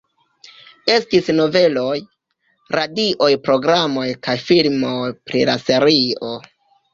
[0.93, 1.97] Estis noveloj,
[2.77, 6.33] radio programoj kaj filmoj pri la serio.